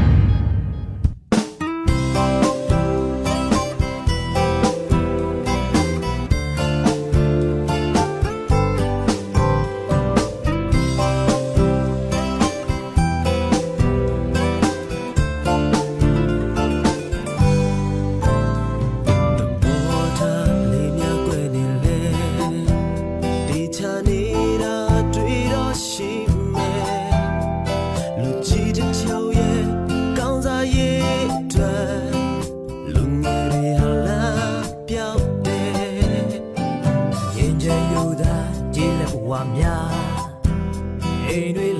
[41.34, 41.74] ရေ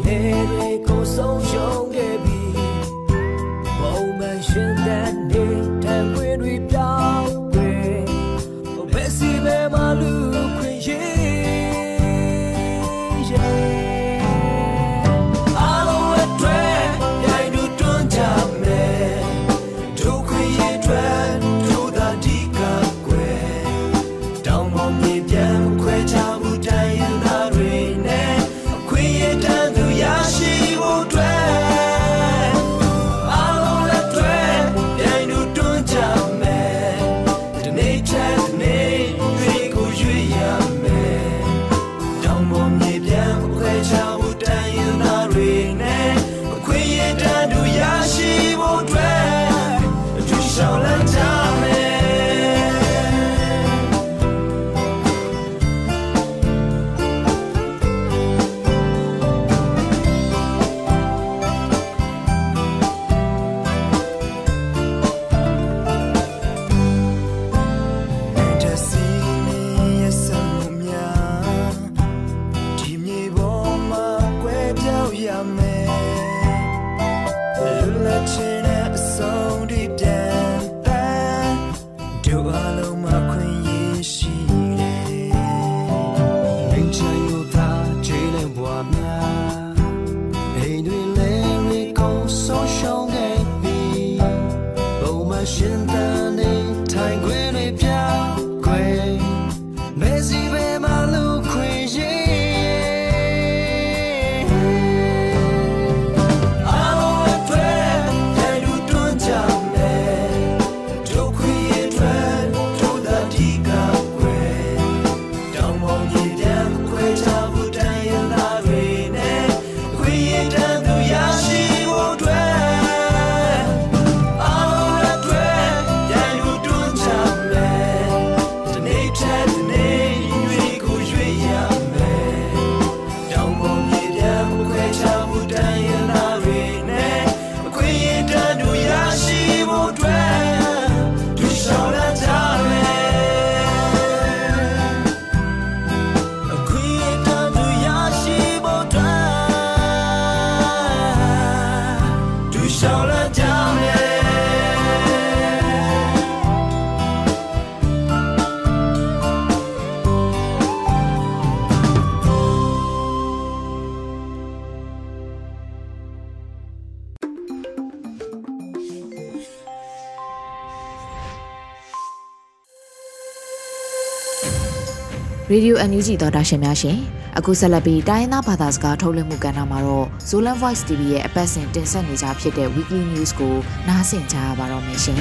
[175.50, 176.98] ဒီယို NUG သောတာရှင်များရှင်
[177.38, 183.56] အခုဆက်လက်ပြီးတိုင်းသားဘာသာစကားထုတ်လွှင့်မှုကဏ္ဍမှာတော့ Zolan Voice TV ရဲ့အပတ်စဉ်တင်ဆက်နေကြဖြစ်တဲ့ Weekly News ကို
[183.88, 185.20] နားဆင်ကြရပါတော့မယ်ရှင်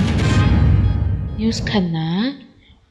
[1.38, 1.98] News ခဏ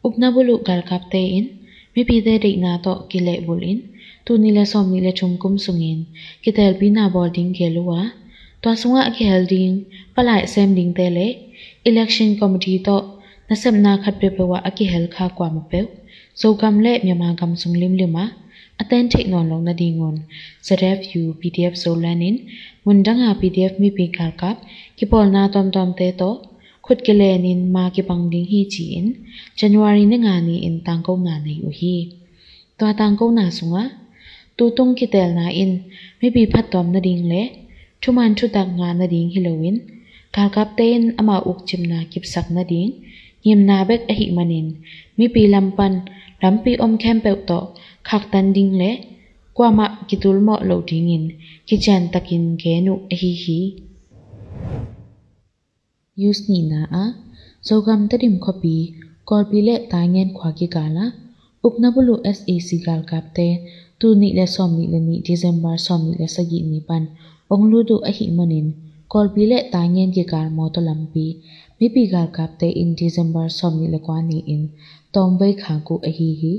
[0.07, 1.45] Uknabulu galkapte in
[1.93, 3.79] mi pide dik na to kile bulin
[4.25, 5.99] tu nile som nile chum kum sungin
[6.43, 8.01] kitel bina boarding kelua
[8.61, 9.73] to sunga ki helding
[10.15, 11.27] palai sem ding tele
[11.89, 12.97] election committee to
[13.49, 15.79] nasem na khat pe pe wa aki hel kha kwa ma pe
[16.39, 18.25] so kam le myama kam sung lim lim ma
[18.81, 20.15] aten thik non long na dingon
[20.67, 22.35] zref u pdf so lanin
[22.85, 24.57] mundanga pdf mi pi kal kap
[24.97, 26.31] ki pol na tom tom te to
[26.85, 29.07] khut ke le nin ma ki pang ding hi chi in
[29.59, 31.95] january ne nga ni in tang ko nga nei u hi
[32.77, 33.83] to tang ko na sunga
[34.57, 35.71] tu tung ki tel na in
[36.19, 37.41] mi pi phat tom na ding le
[38.01, 39.77] thuman thu tak nga na ding hilowin
[40.35, 42.91] kal kap ten ama uk chim na kip sak na ding
[43.43, 44.67] ngim na bek a hi manin
[45.17, 45.93] mi pi lampan
[46.41, 47.59] lampi om khem pe to
[48.07, 48.91] khak tan ding le
[49.55, 51.25] kwa ma kitul mo lo ding in
[51.67, 53.59] ki chan takin ge nu a hi hi
[56.29, 57.03] use ni na a
[57.67, 58.77] zogam tadim copy
[59.27, 61.05] kor pi le ta ngen khwa ki kala
[61.67, 63.47] ukna bulu sac gal kap te
[63.99, 67.03] tu ni le som ni le ni december som ni le sagi ni pan
[67.53, 68.67] onglu du a hi manin
[69.11, 71.27] kor pi le ta ngen ki kar mo to lampi
[71.77, 74.63] mi pi gal kap te in december som ni le kwa ni in
[75.13, 76.53] tong bai kha ku a hi hi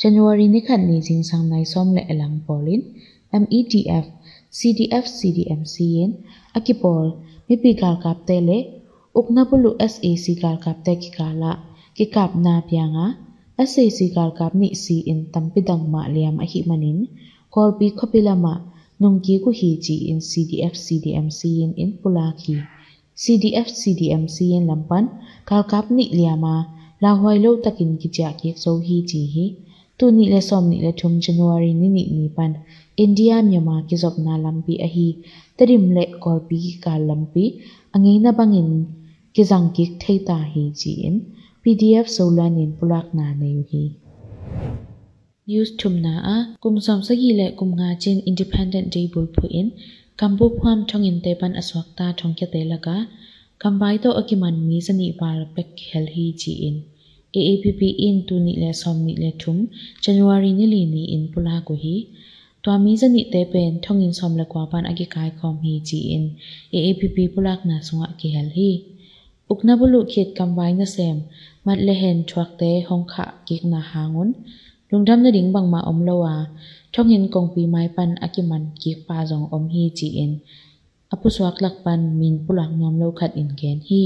[0.00, 2.82] january ni khat ni jing sang nai som le elang polin
[3.32, 4.06] medf
[4.58, 6.10] cdf cdmc in
[6.58, 7.06] akipol
[7.46, 8.58] mi pi gal kap te le
[9.18, 11.52] ukna bulu sac gal kap te ki kala
[11.96, 13.06] ki kap na pianga
[13.72, 16.98] sac gal kap ni si in tampidang ma liam a hi manin
[17.52, 18.54] kor pi khopilama
[19.00, 22.56] nungki ku hi chi in cdf cdmc in in pulaki
[23.22, 25.04] cdf cdmc in lampan
[25.48, 26.56] gal kap ni liama
[27.02, 29.46] la hwai lo takin ki cha ki so hi chi hi
[29.98, 32.52] tu ni le som ni le thum january ni ni ni pan
[33.04, 35.08] india myanmar ki job na lampi a hi
[35.56, 37.44] tarim le kor pi ka lampi
[37.94, 38.70] angi na bangin
[39.34, 41.16] ki jang ki theita hi chi in
[41.62, 43.84] pdf solan in pulak na nei hi
[45.48, 49.68] news thumna a kum som sagi le kum nga chin independent day bul phu in
[50.20, 52.96] kambu pham thong in te pan aswak ta thong ke te laka
[53.62, 56.76] kambai to akiman mi sani par pek hel hi chi in
[57.38, 59.58] AAPP in tu ni le som ni le thum
[60.04, 61.96] January ni li ni in pula ko hi
[62.62, 65.74] twa mi zani te pen thong in som le kwa pan agi kai khom hi
[65.88, 66.24] chi in
[66.76, 68.70] AAPP pulak na sunga ki hel hi
[69.52, 71.16] ukna bulu khit kambai na sem
[71.64, 74.30] mat le hen thuak te hong kha kik na hangun
[74.90, 76.34] lungdam na ding bang ma om lowa
[76.92, 80.32] thong in kong pi mai pan akiman kik pa jong om hi chi in
[81.12, 84.02] apu swak lak pan min pulak nom lo khat in ken hi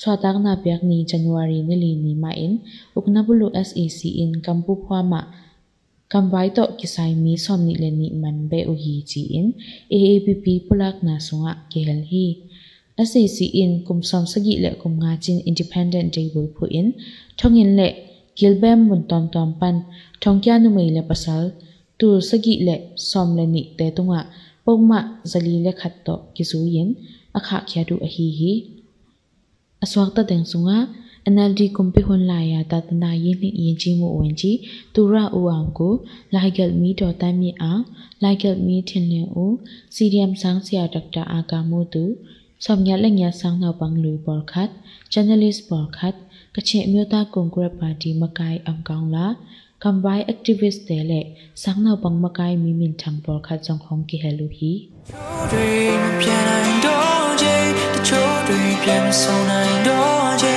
[0.00, 2.52] chwatak na piak ni january ni li ni ma in
[2.98, 5.20] ukna bulu sec in kampu phwa ma
[6.12, 9.46] kambai to kisai mi som ni le ni man be u hi chi in
[9.96, 12.26] aapp pulak na sunga kel hi
[13.10, 16.86] SAC in kum som sagi le kum nga chin independent day bul phu in
[17.38, 17.88] thongin le
[18.38, 19.76] gilbem mun tom tom pan
[20.22, 21.42] thongkya nu mei le pasal
[21.98, 22.76] tu sagi le
[23.10, 24.20] som le ni te tunga
[24.64, 24.98] pongma
[25.30, 26.88] zali le khat to kisu yin
[27.38, 28.52] akha khya du a hi hi
[29.84, 30.72] အစွမ်းတတဲ့ဆုံက
[31.34, 34.58] NLD ကွန်ပီဟွန်လာယာတတနာရင်းနှင့်ယဉ်ကျေးမှုဝင်ကြီး
[34.94, 35.94] သူရဦးအောင်ကို
[36.34, 37.82] လိုက်ကယ်မီတော်တမ်းမြင့်အောင်
[38.22, 39.56] လိုက်ကယ်မီထင်လင်းဦး
[39.94, 42.04] စီဒီယမ်ဆောင်ဆရာဒေါက်တာအာကာမိုးသူ
[42.64, 44.70] ဆောင်ရလက်ညာဆောင်နောက်ပန်းလူပေါ်ခတ်
[45.12, 46.14] journalist ပေါ်ခတ်
[46.54, 49.32] ကချင်အမျိုးသားကွန်ဂရက်ပါတီမကိုင်အောင်ကောင်းလား
[49.83, 51.13] คำไว้ activist เตเล
[51.63, 54.73] สังนาบังมากายมีมินทำบอลคัดจงของกิเฮลูฮี
[59.05, 60.56] ကတော